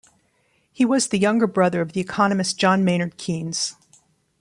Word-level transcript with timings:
He 0.71 0.83
was 0.83 1.09
the 1.09 1.19
younger 1.19 1.45
brother 1.45 1.79
of 1.79 1.93
the 1.93 2.01
economist 2.01 2.57
John 2.57 2.83
Maynard 2.83 3.17
Keynes. 3.17 3.75